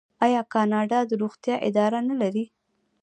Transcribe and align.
آیا 0.25 0.41
کاناډا 0.53 0.99
د 1.09 1.11
روغتیا 1.21 1.55
اداره 1.67 1.99
نلري؟ 2.09 2.45